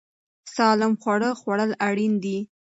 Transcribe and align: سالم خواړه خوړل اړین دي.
سالم 0.55 0.93
خواړه 1.01 1.29
خوړل 1.39 1.71
اړین 1.89 2.13
دي. 2.23 2.37